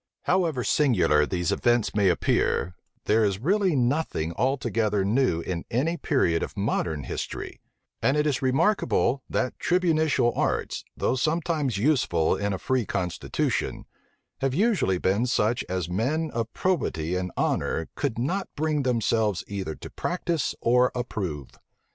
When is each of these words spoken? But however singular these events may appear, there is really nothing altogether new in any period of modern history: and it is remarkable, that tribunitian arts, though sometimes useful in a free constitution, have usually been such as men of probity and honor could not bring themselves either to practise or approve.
But 0.25 0.31
however 0.31 0.63
singular 0.63 1.27
these 1.27 1.51
events 1.51 1.93
may 1.93 2.09
appear, 2.09 2.73
there 3.05 3.23
is 3.23 3.37
really 3.37 3.75
nothing 3.75 4.33
altogether 4.35 5.05
new 5.05 5.41
in 5.41 5.63
any 5.69 5.95
period 5.95 6.41
of 6.41 6.57
modern 6.57 7.03
history: 7.03 7.61
and 8.01 8.17
it 8.17 8.25
is 8.25 8.41
remarkable, 8.41 9.21
that 9.29 9.59
tribunitian 9.59 10.31
arts, 10.35 10.83
though 10.97 11.13
sometimes 11.15 11.77
useful 11.77 12.35
in 12.35 12.51
a 12.51 12.57
free 12.57 12.87
constitution, 12.87 13.85
have 14.39 14.55
usually 14.55 14.97
been 14.97 15.27
such 15.27 15.63
as 15.69 15.87
men 15.87 16.31
of 16.33 16.51
probity 16.51 17.15
and 17.15 17.31
honor 17.37 17.87
could 17.93 18.17
not 18.17 18.49
bring 18.55 18.81
themselves 18.81 19.43
either 19.47 19.75
to 19.75 19.91
practise 19.91 20.55
or 20.61 20.91
approve. 20.95 21.49